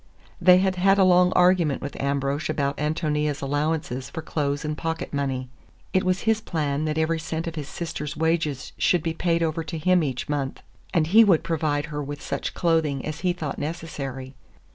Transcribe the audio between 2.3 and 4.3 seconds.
about Ántonia's allowance for